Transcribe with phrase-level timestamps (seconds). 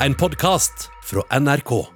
[0.00, 1.86] en podkast fra NRK.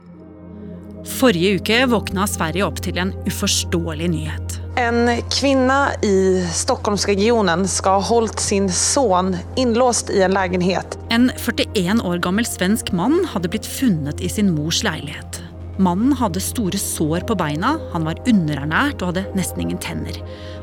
[1.21, 4.57] Forrige uke våkna Sverige opp til en uforståelig nyhet.
[4.80, 5.76] En kvinne
[6.06, 6.14] i
[6.54, 10.96] Stockholmsregionen skal ha holdt sin son innlåst i en leilighet.
[11.12, 15.42] En 41 år gammel svensk mann hadde blitt funnet i sin mors leilighet.
[15.80, 20.16] Mannen hadde store sår på beina, han var underernært og hadde nesten ingen tenner.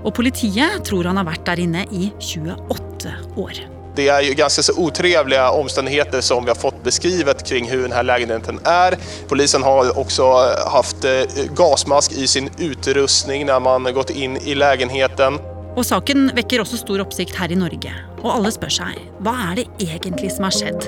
[0.04, 3.65] Og politiet tror han har vært der inne i 28 år.
[3.98, 7.91] Det är ju ganska så otrevliga omständigheter som vi har fått beskrivet kring hur den
[7.91, 8.98] här lägenheten är.
[9.27, 10.23] Polisen har också
[10.67, 11.12] haft eh,
[11.55, 15.40] gasmask i sin utrustning när man gått in i lägenheten.
[15.77, 17.94] Og saken vekker også stor oppsikt her i Norge.
[18.21, 20.88] Og alle spør seg hva er det egentlig som har skjedd?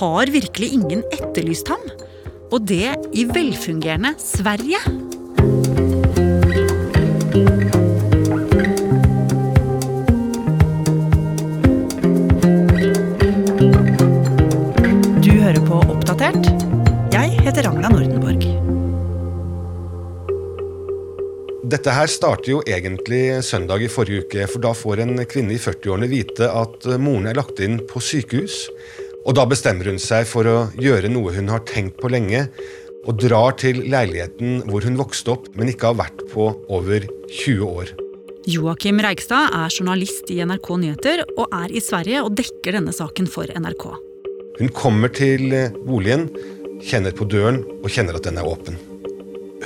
[0.00, 1.84] Har virkelig ingen etterlyst ham?
[2.52, 4.80] Og det i velfungerende Sverige?
[21.86, 25.58] Dette her starter jo egentlig søndag i forrige uke, for da får en kvinne i
[25.62, 28.56] 40-årene vite at moren er lagt inn på sykehus.
[29.22, 32.40] Og da bestemmer hun seg for å gjøre noe hun har tenkt på lenge,
[33.06, 37.62] og drar til leiligheten hvor hun vokste opp, men ikke har vært på over 20
[37.68, 37.94] år.
[38.50, 43.30] Joakim Reigstad er journalist i NRK Nyheter og er i Sverige og dekker denne saken
[43.30, 43.86] for NRK.
[44.58, 45.54] Hun kommer til
[45.86, 46.26] boligen,
[46.82, 48.82] kjenner på døren og kjenner at den er åpen.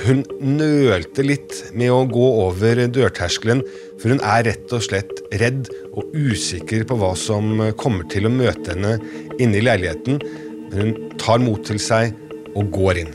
[0.01, 3.61] Hun nølte litt med å gå over dørterskelen,
[4.01, 8.33] for hun er rett og slett redd og usikker på hva som kommer til å
[8.33, 8.95] møte henne
[9.37, 10.17] inne i leiligheten.
[10.71, 12.15] Men hun tar mot til seg
[12.55, 13.13] og går inn.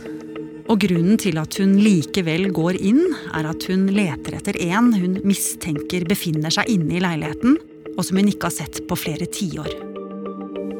[0.67, 3.03] Og grunnen til at hun likevel går inn,
[3.34, 7.59] er at hun leter etter en hun mistenker befinner seg inne i leiligheten,
[7.97, 9.70] og som hun ikke har sett på flere tiår.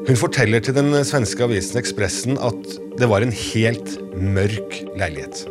[0.07, 5.47] Hun forteller til den svenske avisen Expressen at det var en helt mørk leilighet.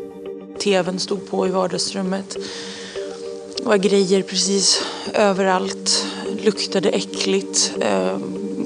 [0.61, 2.37] TVn stod på i vardagsrummet.
[3.59, 4.83] Det var grejer precis
[5.15, 6.07] överallt.
[6.45, 7.73] Luktade äckligt.
[7.81, 8.19] Eh,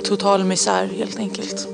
[0.05, 1.69] total misär helt enkelt.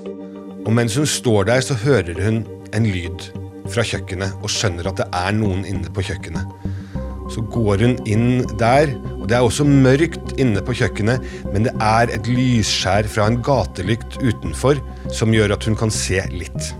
[0.66, 2.44] Og mens hun står der, så hører hun
[2.74, 3.28] en lyd
[3.70, 6.46] fra kjøkkenet og skjønner at det er noen inne på kjøkkenet.
[7.34, 11.74] Så går hun inn der, og det er også mørkt inne på kjøkkenet, men det
[11.82, 14.78] er et lysskjær fra en gatelykt utenfor
[15.14, 16.74] som gjør at hun kan se litt.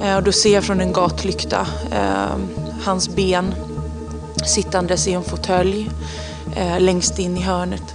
[0.00, 2.36] Eh, och då ser jeg från en gatlykta eh,
[2.84, 3.54] hans ben
[4.46, 5.90] sittandes i en fåtölj
[6.56, 7.94] eh, längst in i hörnet.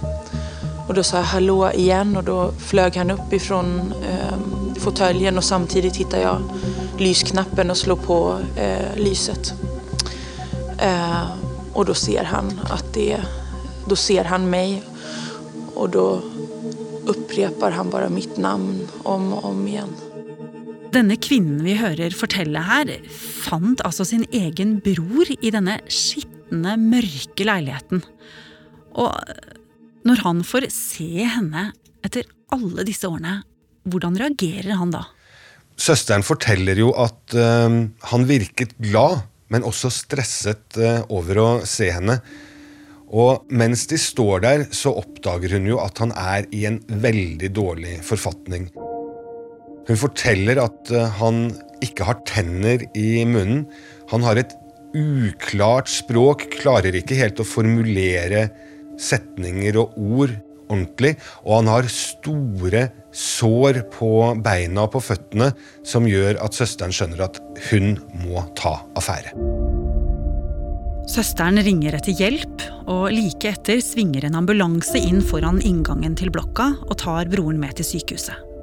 [0.88, 4.38] Och då sa jag hallå igen och då flög han upp ifrån eh,
[4.80, 6.38] fåtöljen och samtidigt hittar jag
[6.98, 9.54] lysknappen och slår på eh, lyset.
[10.78, 11.26] Eh,
[11.72, 13.20] och då ser han att det,
[13.88, 14.82] då ser han mig
[15.74, 16.20] och då
[17.06, 20.03] upprepar han bara mitt namn om og om igjen.
[20.94, 27.46] Denne kvinnen vi hører fortelle her, fant altså sin egen bror i denne skitne, mørke
[27.48, 28.04] leiligheten.
[28.94, 29.10] Og
[30.06, 31.70] når han får se henne
[32.04, 33.40] etter alle disse årene,
[33.90, 35.02] hvordan reagerer han da?
[35.74, 37.78] Søsteren forteller jo at eh,
[38.12, 42.20] han virket glad, men også stresset eh, over å se henne.
[43.10, 47.50] Og mens de står der, så oppdager hun jo at han er i en veldig
[47.56, 48.70] dårlig forfatning.
[49.88, 51.48] Hun forteller at eh, han
[51.84, 53.66] ikke har tenner i munnen.
[54.12, 54.54] Han har et
[54.94, 58.48] uklart språk, klarer ikke helt å formulere
[59.00, 60.34] setninger og ord
[60.70, 61.14] ordentlig.
[61.44, 64.10] Og han har store sår på
[64.44, 65.52] beina og på føttene
[65.86, 67.40] som gjør at søsteren skjønner at
[67.70, 67.94] hun
[68.24, 69.34] må ta affære.
[71.10, 76.70] Søsteren ringer etter hjelp, og like etter svinger en ambulanse inn foran inngangen til blokka
[76.86, 78.53] og tar broren med til sykehuset.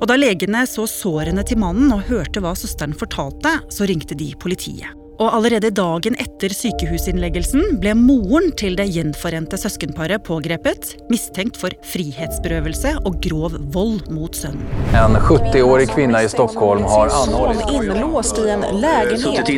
[0.00, 4.32] Og Da legene så sårene til mannen og hørte hva søsteren fortalte, så ringte de
[4.40, 5.05] politiet.
[5.16, 12.92] Og allerede dagen etter sykehusinnleggelsen ble moren til det gjenforente søskenparet pågrepet, mistenkt for frihetsberøvelse
[13.08, 14.68] og grov vold mot sønnen.
[14.96, 17.64] En 70-årig kvinne i Stockholm har anhållit.
[17.72, 19.50] Innlåst i en lägenhet.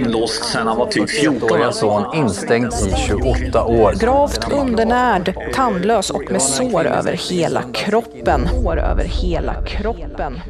[0.55, 3.93] Han var typ 14 Ettåriga son innstengt i 28 år.
[3.93, 8.49] Gravt undernærd, tannløs og med sår over hele kroppen.
[8.49, 10.43] Sår over hele kroppen.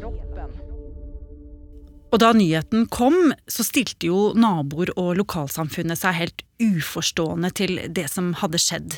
[2.09, 8.07] Og da nyheten kom, så stilte jo naboer og lokalsamfunnet seg helt uforstående til det
[8.09, 8.97] som hadde skjedd.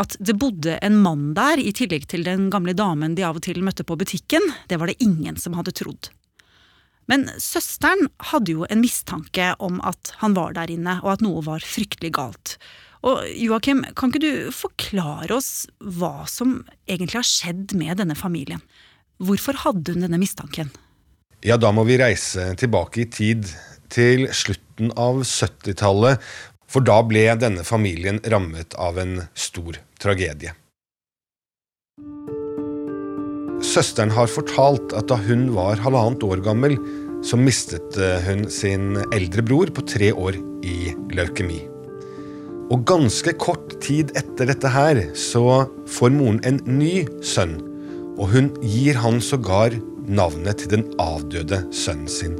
[0.00, 3.46] At det bodde en mann der, i tillegg til den gamle damen de av og
[3.46, 6.10] til møtte på butikken, det var det ingen som hadde trodd.
[7.10, 11.42] Men søsteren hadde jo en mistanke om at han var der inne, og at noe
[11.46, 12.56] var fryktelig galt.
[13.06, 18.62] Og Joakim, kan ikke du forklare oss hva som egentlig har skjedd med denne familien?
[19.22, 20.70] Hvorfor hadde hun denne mistanken?
[21.42, 23.48] Ja, da må vi reise tilbake i tid,
[23.90, 26.22] til slutten av 70-tallet.
[26.70, 30.54] For da ble denne familien rammet av en stor tragedie.
[33.62, 36.78] Søsteren har fortalt at da hun var halvannet år gammel,
[37.26, 41.60] så mistet eh, hun sin eldre bror på tre år i leukemi.
[42.72, 47.58] Og ganske kort tid etter dette her så får moren en ny sønn.
[48.16, 49.74] Og hun gir han sågar
[50.08, 52.38] navnet til den avdøde sønnen sin.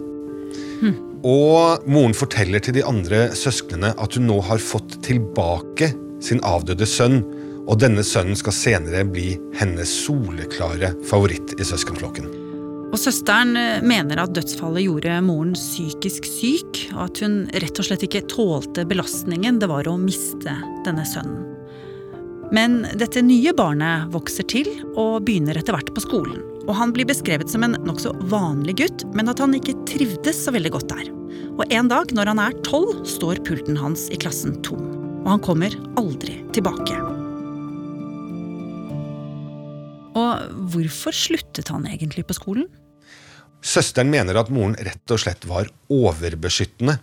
[1.23, 5.93] Og moren forteller til de andre søsknene at hun nå har fått tilbake
[6.23, 7.20] sin avdøde sønn,
[7.62, 12.26] og denne sønnen skal senere bli hennes soleklare favoritt i søskenflokken.
[12.93, 17.87] Og Søsteren eh, mener at dødsfallet gjorde moren psykisk syk, og at hun rett og
[17.87, 21.47] slett ikke tålte belastningen det var å miste denne sønnen.
[22.53, 26.43] Men dette nye barnet vokser til og begynner etter hvert på skolen.
[26.69, 30.55] Og han blir beskrevet som en nokså vanlig gutt, men at han ikke trivdes så
[30.55, 31.09] veldig godt der.
[31.59, 34.85] Og en dag når han er tolv, står pulten hans i klassen tom.
[35.23, 36.97] Og han kommer aldri tilbake.
[40.19, 42.69] Og hvorfor sluttet han egentlig på skolen?
[43.62, 46.99] Søsteren mener at moren rett og slett var overbeskyttende.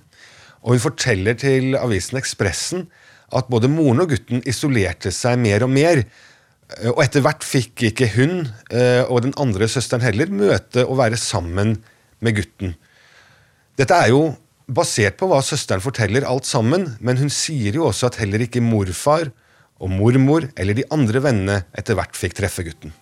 [0.63, 2.89] Og hun forteller til avisen Ekspressen
[3.35, 6.03] at både moren og gutten isolerte seg mer og mer.
[6.91, 11.17] Og etter hvert fikk ikke hun eh, og den andre søsteren heller møte og være
[11.17, 11.79] sammen
[12.21, 12.75] med gutten.
[13.79, 14.35] Dette er jo
[14.69, 18.61] basert på hva søsteren forteller alt sammen, men hun sier jo også at heller ikke
[18.61, 19.31] morfar
[19.79, 22.93] og mormor eller de andre vennene etter hvert fikk treffe gutten.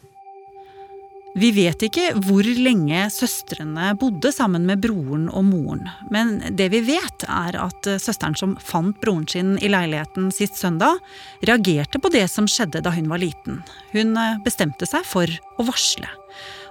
[1.37, 5.83] Vi vet ikke hvor lenge søstrene bodde sammen med broren og moren.
[6.09, 10.97] Men det vi vet, er at søsteren som fant broren sin i leiligheten sist søndag,
[11.45, 13.61] reagerte på det som skjedde da hun var liten.
[13.93, 16.09] Hun eh, bestemte seg for å varsle.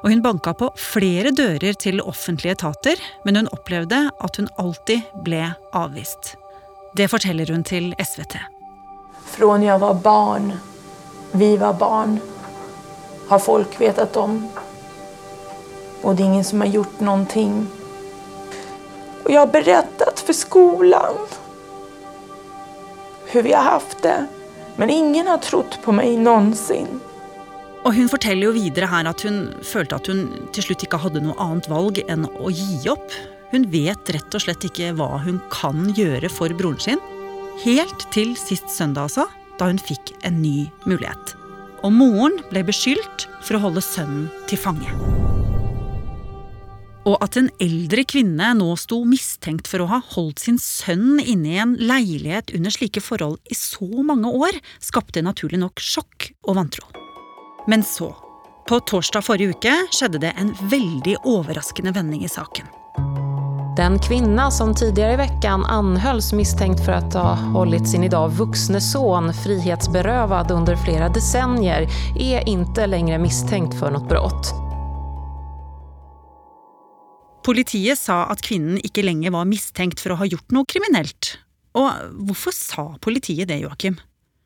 [0.03, 5.07] Og hun banka på flere dører til offentlige etater, men hun opplevde at hun alltid
[5.23, 5.47] ble
[5.79, 6.35] avvist.
[6.99, 8.41] Det forteller hun til SVT.
[9.31, 10.57] Från jeg var barn,
[11.39, 12.19] vi var barn,
[13.29, 14.41] har folk vetat om.
[16.06, 17.67] Och det är ingen som har gjort någonting.
[19.25, 21.14] Och jag har berättat för skolan
[23.26, 24.26] hur vi har haft det.
[24.76, 27.00] Men ingen har trott på mig någonsin.
[27.85, 30.25] Og hun forteller jo videre her at hun følte at hun
[30.55, 33.11] til slutt ikke hadde noe annet valg enn å gi opp.
[33.50, 37.03] Hun vet rett og slett ikke hva hun kan gjøre for broren sin.
[37.67, 39.26] Helt til sist søndag, altså,
[39.58, 41.35] da hun fikk en ny mulighet.
[41.82, 45.25] Og moren ble beskyldt for å holde sønnen til fange.
[47.06, 51.53] Og at en eldre kvinne nå sto mistenkt for å ha holdt sin sønn inne
[51.53, 56.58] i en leilighet under slike forhold i så mange år, skapte naturlig nok sjokk og
[56.58, 56.88] vantro.
[57.70, 58.11] Men så,
[58.67, 62.67] på torsdag forrige uke, skjedde det en veldig overraskende vending i saken.
[63.76, 68.81] Den kvinna som tidligere i veckan anhölls misstänkt for att ha hållit sin idag vuxne
[68.81, 71.87] son frihetsberövad under flere decennier
[72.17, 74.66] er ikke lenger misstänkt for noe brott.
[77.46, 81.37] Politiet sa at kvinnen ikke lenger var mistenkt for å ha gjort noe kriminelt.
[81.78, 81.87] Og
[82.26, 84.00] hvorfor sa politiet det, Joakim?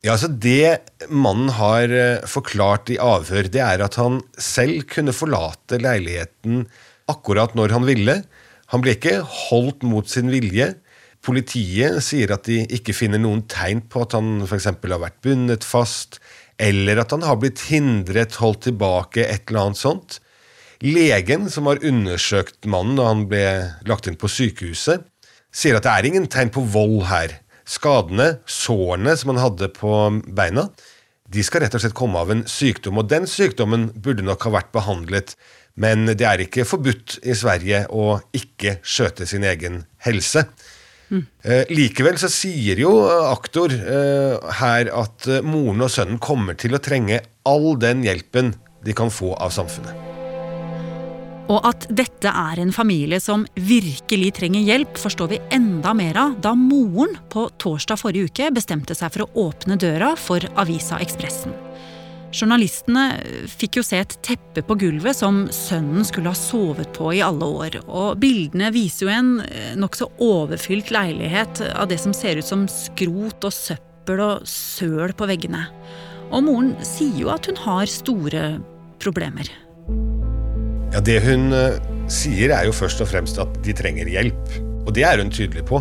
[0.05, 5.13] Ja, altså Det mannen har eh, forklart i avhør, det er at han selv kunne
[5.13, 6.65] forlate leiligheten
[7.11, 8.15] akkurat når han ville.
[8.73, 9.19] Han ble ikke
[9.49, 10.71] holdt mot sin vilje.
[11.21, 14.71] Politiet sier at de ikke finner noen tegn på at han f.eks.
[14.73, 16.17] har vært bundet fast,
[16.61, 20.21] eller at han har blitt hindret, holdt tilbake, et eller annet sånt.
[20.81, 23.45] Legen som har undersøkt mannen da han ble
[23.89, 25.05] lagt inn på sykehuset,
[25.53, 27.37] sier at det er ingen tegn på vold her.
[27.69, 29.93] Skadene, sårene som han hadde på
[30.25, 30.69] beina,
[31.31, 32.99] de skal rett og slett komme av en sykdom.
[32.99, 35.35] Og den sykdommen burde nok ha vært behandlet,
[35.79, 40.47] men det er ikke forbudt i Sverige å ikke skjøte sin egen helse.
[41.11, 41.25] Mm.
[41.43, 42.91] Eh, likevel så sier jo
[43.27, 48.55] aktor eh, her at eh, moren og sønnen kommer til å trenge all den hjelpen
[48.81, 50.10] de kan få av samfunnet.
[51.51, 56.37] Og at dette er en familie som virkelig trenger hjelp, forstår vi enda mer av
[56.43, 61.55] da moren på torsdag forrige uke bestemte seg for å åpne døra for avisa Ekspressen.
[62.31, 63.03] Journalistene
[63.51, 67.43] fikk jo se et teppe på gulvet som sønnen skulle ha sovet på i alle
[67.43, 67.81] år.
[67.83, 72.63] Og bildene viser jo en eh, nokså overfylt leilighet av det som ser ut som
[72.71, 75.65] skrot og søppel og søl på veggene.
[76.31, 78.45] Og moren sier jo at hun har store
[79.03, 79.51] problemer.
[80.91, 81.79] Ja, Det hun uh,
[82.11, 84.55] sier, er jo først og fremst at de trenger hjelp.
[84.85, 85.79] Og det er hun tydelig på.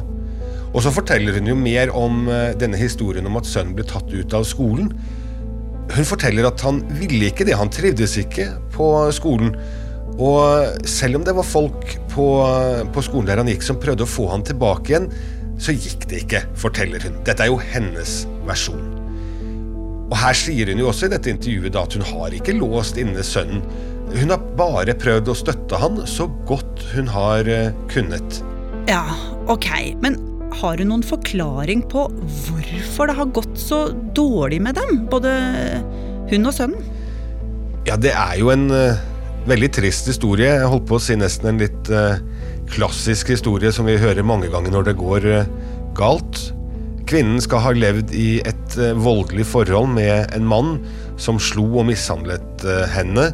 [0.71, 4.13] Og så forteller hun jo mer om uh, denne historien om at sønnen ble tatt
[4.15, 4.93] ut av skolen.
[5.91, 8.87] Hun forteller at han ville ikke det, han trivdes ikke på
[9.17, 9.57] skolen.
[10.21, 12.27] Og selv om det var folk på,
[12.95, 15.11] på skolen der han gikk som prøvde å få han tilbake igjen,
[15.61, 17.19] så gikk det ikke, forteller hun.
[17.27, 19.01] Dette er jo hennes versjon.
[20.11, 22.99] Og her sier hun jo også i dette intervjuet da at hun har ikke låst
[23.01, 23.63] inne sønnen.
[24.11, 28.41] Hun har bare prøvd å støtte han så godt hun har eh, kunnet.
[28.91, 29.05] Ja,
[29.51, 29.69] ok,
[30.03, 30.19] men
[30.61, 33.85] har hun noen forklaring på hvorfor det har gått så
[34.17, 35.05] dårlig med dem?
[35.11, 35.35] Både
[36.33, 36.83] hun og sønnen?
[37.87, 38.99] Ja, det er jo en uh,
[39.49, 40.51] veldig trist historie.
[40.59, 42.19] Jeg holdt på å si nesten en litt uh,
[42.71, 45.55] klassisk historie som vi hører mange ganger når det går uh,
[45.99, 46.51] galt.
[47.11, 50.77] Kvinnen skal ha levd i et voldelig forhold med en mann
[51.19, 52.63] som slo og mishandlet
[52.93, 53.25] henne.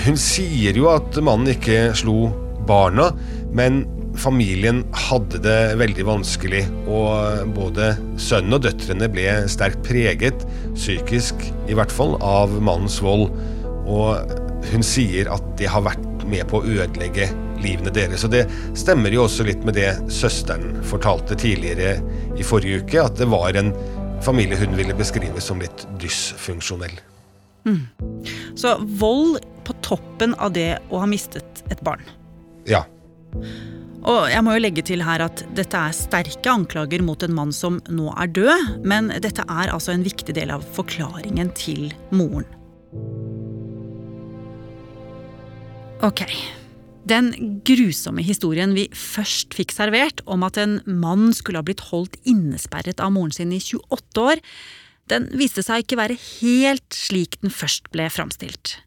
[0.00, 2.30] Hun sier jo at mannen ikke slo
[2.68, 3.10] barna,
[3.52, 3.82] men
[4.20, 11.76] familien hadde det veldig vanskelig, og både sønnen og døtrene ble sterkt preget, psykisk i
[11.76, 13.28] hvert fall, av mannens vold.
[13.90, 14.34] Og
[14.70, 17.30] hun sier at det har vært med på å ødelegge
[17.60, 18.24] livene deres.
[18.24, 18.46] Og det
[18.78, 21.98] stemmer jo også litt med det søsteren fortalte tidligere
[22.38, 23.72] i forrige uke, at det var en
[24.24, 26.98] familie hun ville beskrive som litt dysfunksjonell.
[27.68, 27.84] Mm.
[28.56, 29.40] Så vold
[29.70, 32.02] på toppen av det å ha mistet et barn.
[32.68, 32.82] Ja.
[34.00, 37.52] Og jeg må jo legge til her at dette er sterke anklager mot en mann
[37.54, 42.48] som nå er død, men dette er altså en viktig del av forklaringen til moren.
[46.00, 46.24] Ok.
[47.10, 47.32] Den
[47.66, 53.00] grusomme historien vi først fikk servert om at en mann skulle ha blitt holdt innesperret
[53.04, 54.40] av moren sin i 28 år,
[55.12, 58.78] den viste seg ikke være helt slik den først ble framstilt.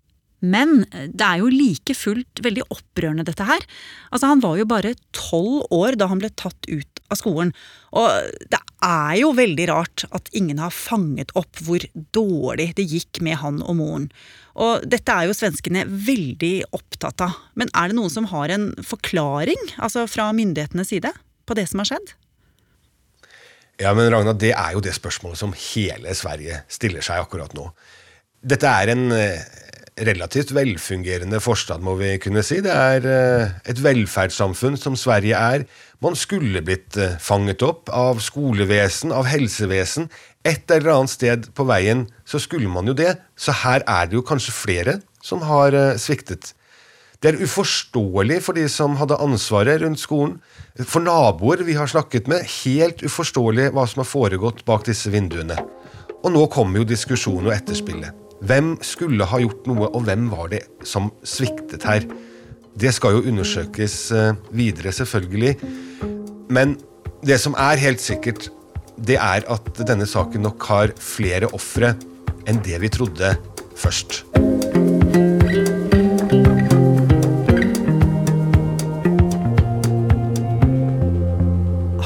[0.43, 3.63] Men det er jo like fullt veldig opprørende, dette her.
[4.11, 7.53] Altså, Han var jo bare tolv år da han ble tatt ut av skolen.
[7.95, 11.83] Og det er jo veldig rart at ingen har fanget opp hvor
[12.15, 14.09] dårlig det gikk med han og moren.
[14.59, 17.39] Og dette er jo svenskene veldig opptatt av.
[17.59, 21.13] Men er det noen som har en forklaring, altså fra myndighetenes side,
[21.47, 22.13] på det som har skjedd?
[23.81, 27.71] Ja, men Ragna, det er jo det spørsmålet som hele Sverige stiller seg akkurat nå.
[28.43, 29.07] Dette er en
[30.01, 32.59] relativt velfungerende forstand, må vi kunne si.
[32.65, 35.65] Det er eh, et velferdssamfunn som Sverige er.
[36.03, 40.09] Man skulle blitt eh, fanget opp av skolevesen, av helsevesen.
[40.43, 44.17] Et eller annet sted på veien så skulle man jo det, så her er det
[44.17, 46.55] jo kanskje flere som har eh, sviktet.
[47.23, 50.41] Det er uforståelig for de som hadde ansvaret rundt skolen.
[50.81, 55.55] For naboer vi har snakket med, helt uforståelig hva som har foregått bak disse vinduene.
[56.23, 58.22] Og nå kommer jo diskusjonen og etterspillet.
[58.43, 62.03] Hvem skulle ha gjort noe, og hvem var det som sviktet her?
[62.75, 65.53] Det skal jo undersøkes eh, videre, selvfølgelig.
[66.51, 66.75] Men
[67.23, 68.49] det som er helt sikkert,
[68.99, 71.95] det er at denne saken nok har flere ofre
[72.43, 73.35] enn det vi trodde
[73.79, 74.25] først.